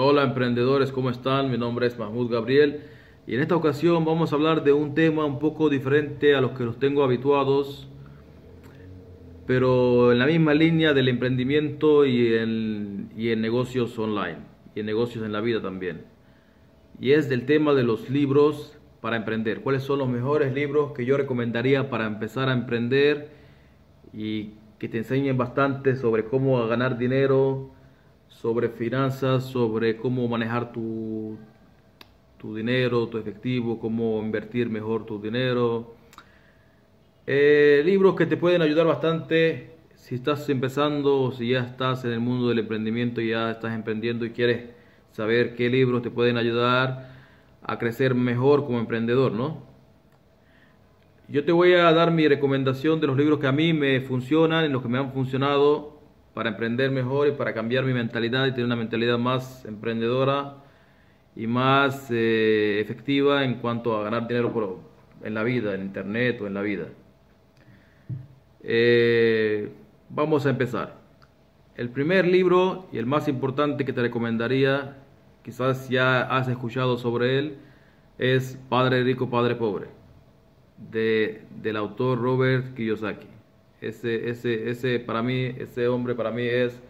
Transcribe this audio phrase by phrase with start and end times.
[0.00, 1.50] Hola emprendedores, ¿cómo están?
[1.50, 2.82] Mi nombre es Mahmoud Gabriel
[3.26, 6.52] y en esta ocasión vamos a hablar de un tema un poco diferente a los
[6.52, 7.88] que los tengo habituados,
[9.44, 14.38] pero en la misma línea del emprendimiento y en, y en negocios online
[14.76, 16.04] y en negocios en la vida también.
[17.00, 19.62] Y es del tema de los libros para emprender.
[19.62, 23.30] ¿Cuáles son los mejores libros que yo recomendaría para empezar a emprender
[24.12, 27.76] y que te enseñen bastante sobre cómo ganar dinero?
[28.28, 31.36] Sobre finanzas, sobre cómo manejar tu,
[32.38, 35.94] tu dinero, tu efectivo, cómo invertir mejor tu dinero.
[37.26, 42.12] Eh, libros que te pueden ayudar bastante si estás empezando o si ya estás en
[42.12, 44.70] el mundo del emprendimiento ya estás emprendiendo y quieres
[45.12, 47.10] saber qué libros te pueden ayudar
[47.62, 49.62] a crecer mejor como emprendedor, ¿no?
[51.28, 54.64] Yo te voy a dar mi recomendación de los libros que a mí me funcionan,
[54.64, 55.97] en los que me han funcionado
[56.34, 60.56] para emprender mejor y para cambiar mi mentalidad y tener una mentalidad más emprendedora
[61.34, 64.80] y más eh, efectiva en cuanto a ganar dinero
[65.22, 66.86] en la vida, en internet o en la vida.
[68.62, 69.70] Eh,
[70.08, 70.98] vamos a empezar.
[71.76, 74.96] El primer libro y el más importante que te recomendaría,
[75.44, 77.58] quizás ya has escuchado sobre él,
[78.18, 79.86] es Padre Rico, Padre Pobre,
[80.90, 83.37] de, del autor Robert Kiyosaki.
[83.80, 86.80] Ese, ese, ese, para mí, ese hombre para mí es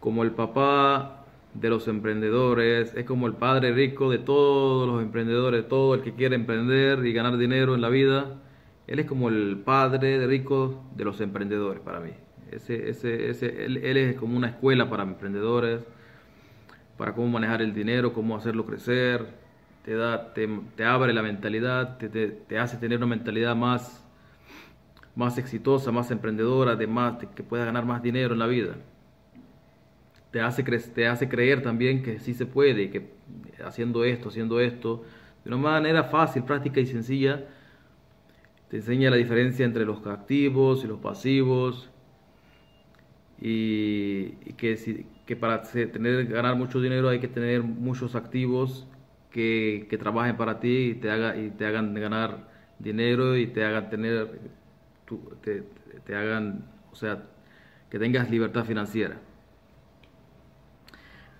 [0.00, 5.68] como el papá de los emprendedores, es como el padre rico de todos los emprendedores,
[5.68, 8.40] todo el que quiere emprender y ganar dinero en la vida.
[8.86, 12.10] Él es como el padre rico de los emprendedores para mí.
[12.50, 15.80] Ese, ese, ese, él, es como una escuela para emprendedores,
[16.98, 19.26] para cómo manejar el dinero, cómo hacerlo crecer,
[19.84, 24.03] te, da, te, te abre la mentalidad, te, te, te hace tener una mentalidad más
[25.14, 26.88] más exitosa, más emprendedora, de
[27.34, 28.76] que pueda ganar más dinero en la vida.
[30.30, 33.14] Te hace, creer también que sí se puede, que
[33.64, 35.04] haciendo esto, haciendo esto,
[35.44, 37.44] de una manera fácil, práctica y sencilla,
[38.68, 41.90] te enseña la diferencia entre los activos y los pasivos,
[43.40, 48.88] y, que, que para tener, ganar mucho dinero hay que tener muchos activos
[49.30, 53.64] que, que trabajen para ti y te, haga, y te hagan ganar dinero y te
[53.64, 54.40] hagan tener
[55.42, 57.22] te, hagan, o sea,
[57.90, 59.20] que tengas libertad financiera.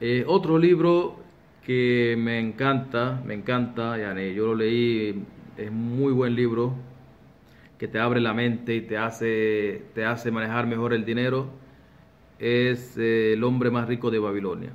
[0.00, 1.16] Eh, otro libro
[1.64, 5.24] que me encanta, me encanta, yo lo leí,
[5.56, 6.74] es muy buen libro,
[7.78, 11.48] que te abre la mente y te hace, te hace manejar mejor el dinero,
[12.38, 14.72] es eh, El hombre más rico de Babilonia.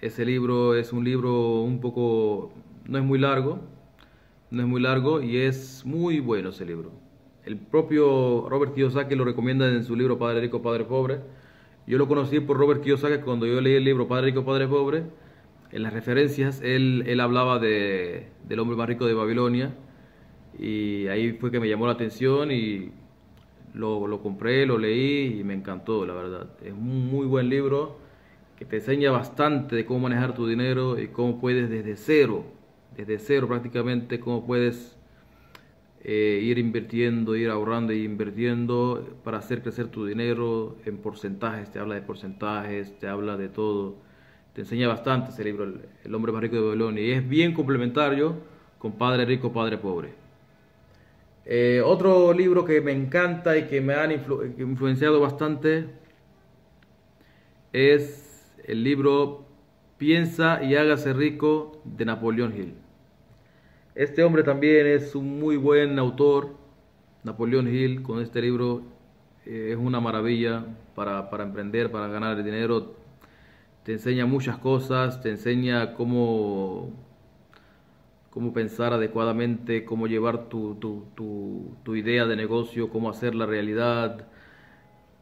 [0.00, 2.52] Ese libro es un libro un poco,
[2.86, 3.60] no es muy largo,
[4.50, 7.07] no es muy largo y es muy bueno ese libro.
[7.48, 11.20] El propio Robert Kiyosaki lo recomienda en su libro Padre Rico, Padre Pobre.
[11.86, 15.04] Yo lo conocí por Robert Kiyosaki cuando yo leí el libro Padre Rico, Padre Pobre.
[15.72, 19.74] En las referencias él, él hablaba de, del hombre más rico de Babilonia
[20.58, 22.92] y ahí fue que me llamó la atención y
[23.72, 26.50] lo, lo, compré, lo leí y me encantó, la verdad.
[26.62, 27.96] Es un muy buen libro
[28.58, 32.44] que te enseña bastante de cómo manejar tu dinero y cómo puedes desde cero,
[32.94, 34.97] desde cero prácticamente, cómo puedes
[36.04, 41.78] eh, ir invirtiendo, ir ahorrando y invirtiendo para hacer crecer tu dinero en porcentajes, te
[41.80, 43.96] habla de porcentajes, te habla de todo,
[44.52, 45.64] te enseña bastante ese libro,
[46.04, 48.36] El, hombre más rico de Babilonia, y es bien complementario
[48.78, 50.10] con Padre Rico, Padre Pobre.
[51.44, 55.86] Eh, otro libro que me encanta y que me han influenciado bastante
[57.72, 59.46] es el libro
[59.96, 62.74] Piensa y hágase rico de Napoleón Hill.
[63.98, 66.50] Este hombre también es un muy buen autor,
[67.24, 68.82] Napoleón Hill, con este libro
[69.44, 70.64] eh, es una maravilla
[70.94, 72.94] para, para, emprender, para ganar dinero.
[73.82, 76.92] Te enseña muchas cosas, te enseña cómo,
[78.30, 84.28] cómo pensar adecuadamente, cómo llevar tu, tu, tu, idea de negocio, cómo hacerla realidad.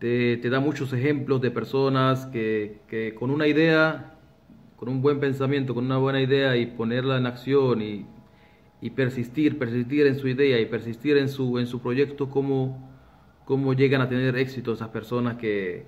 [0.00, 4.18] Te, te, da muchos ejemplos de personas que, que con una idea,
[4.76, 8.06] con un buen pensamiento, con una buena idea y ponerla en acción y
[8.86, 12.88] y persistir, persistir en su idea y persistir en su, en su proyecto, cómo,
[13.44, 15.86] cómo llegan a tener éxito esas personas que,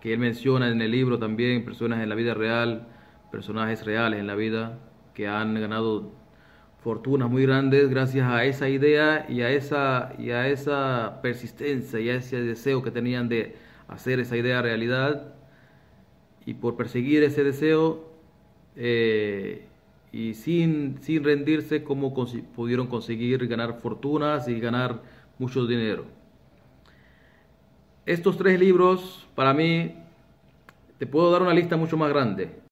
[0.00, 2.86] que él menciona en el libro también, personas en la vida real,
[3.32, 4.78] personajes reales en la vida
[5.14, 6.12] que han ganado
[6.78, 12.08] fortunas muy grandes gracias a esa idea y a esa, y a esa persistencia y
[12.08, 13.56] a ese deseo que tenían de
[13.88, 15.34] hacer esa idea realidad.
[16.46, 18.12] Y por perseguir ese deseo
[18.76, 19.66] eh,
[20.12, 22.14] y sin, sin rendirse cómo
[22.54, 25.02] pudieron conseguir ganar fortunas y ganar
[25.38, 26.04] mucho dinero.
[28.04, 29.94] Estos tres libros, para mí,
[30.98, 32.54] te puedo dar una lista mucho más grande.